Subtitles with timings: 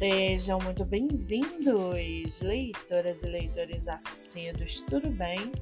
[0.00, 5.52] Sejam muito bem-vindos, leitoras e leitores assíduos, tudo bem?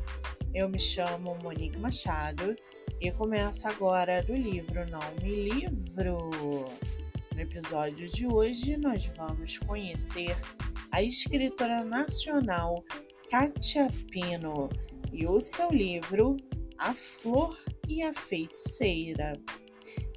[0.54, 2.54] Eu me chamo Monique Machado
[3.00, 6.30] e começo agora do livro Não Me Livro.
[7.34, 10.36] No episódio de hoje, nós vamos conhecer
[10.92, 12.84] a escritora nacional
[13.28, 14.68] Katia Pino
[15.12, 16.36] e o seu livro
[16.78, 19.32] A Flor e a Feiticeira.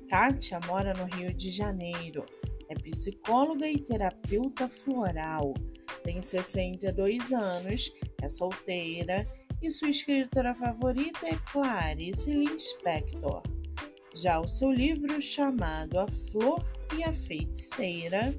[0.08, 2.24] Kátia mora no Rio de Janeiro
[2.72, 5.54] é psicóloga e terapeuta floral,
[6.06, 9.28] tem 62 anos, é solteira
[9.62, 13.44] e sua escritora favorita é Clarice Lispector.
[14.16, 16.66] Já o seu livro chamado A Flor
[16.98, 18.34] e a Feiticeira,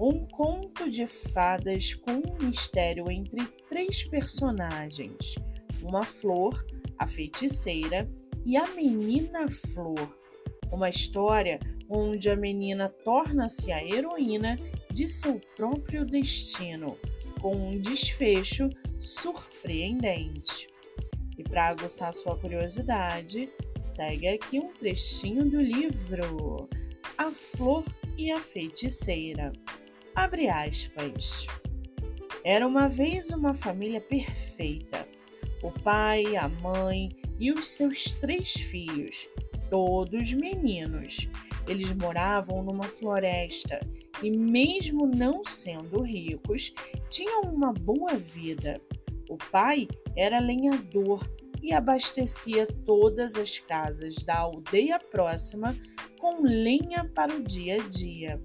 [0.00, 5.34] um conto de fadas com um mistério entre três personagens:
[5.82, 6.66] uma flor,
[6.98, 8.10] a feiticeira
[8.44, 10.18] e a menina flor.
[10.72, 11.60] Uma história
[11.92, 14.56] onde a menina torna-se a heroína
[14.90, 16.96] de seu próprio destino,
[17.40, 20.68] com um desfecho surpreendente.
[21.36, 26.68] E para aguçar sua curiosidade, segue aqui um trechinho do livro
[27.18, 27.84] A Flor
[28.16, 29.52] e a Feiticeira.
[30.14, 31.46] Abre aspas.
[32.42, 35.06] Era uma vez uma família perfeita.
[35.62, 39.28] O pai, a mãe e os seus três filhos,
[39.72, 41.30] todos meninos,
[41.66, 43.80] eles moravam numa floresta
[44.22, 46.74] e, mesmo não sendo ricos,
[47.08, 48.78] tinham uma boa vida.
[49.30, 51.26] O pai era lenhador
[51.62, 55.74] e abastecia todas as casas da aldeia próxima
[56.20, 58.44] com lenha para o dia a dia.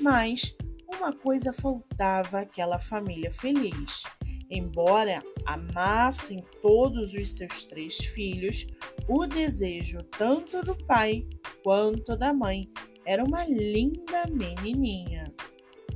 [0.00, 0.56] Mas
[0.88, 4.04] uma coisa faltava àquela família feliz.
[4.50, 8.66] Embora amassem todos os seus três filhos,
[9.12, 11.26] o desejo tanto do pai
[11.62, 12.66] quanto da mãe
[13.04, 15.30] era uma linda menininha.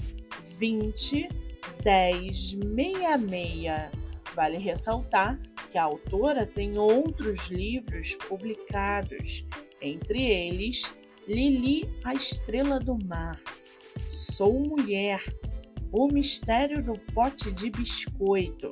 [0.58, 1.41] 20
[1.82, 3.90] 10 66.
[4.34, 5.38] Vale ressaltar
[5.70, 9.46] que a autora tem outros livros publicados,
[9.80, 10.94] entre eles
[11.26, 13.40] Lili, a Estrela do Mar,
[14.08, 15.22] Sou Mulher,
[15.92, 18.70] O Mistério do Pote de Biscoito,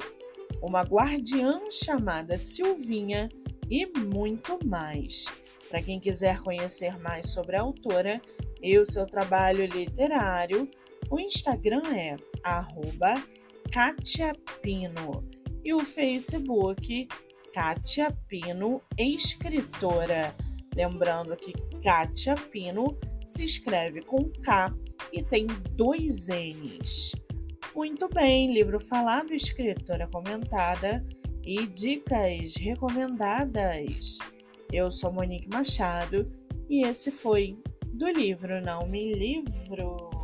[0.62, 3.28] Uma Guardiã chamada Silvinha
[3.68, 5.26] e muito mais.
[5.68, 8.20] Para quem quiser conhecer mais sobre a autora,
[8.62, 10.68] e o seu trabalho literário,
[11.10, 13.22] o Instagram é arroba
[15.64, 17.08] e o Facebook
[17.52, 20.34] Katia Pino Escritora.
[20.74, 24.72] Lembrando que Katia Pino se escreve com K
[25.12, 27.12] e tem dois N's.
[27.74, 31.04] Muito bem, livro falado, escritora comentada
[31.44, 34.18] e dicas recomendadas.
[34.72, 36.30] Eu sou Monique Machado
[36.68, 37.58] e esse foi
[37.92, 40.19] do livro Não Me Livro.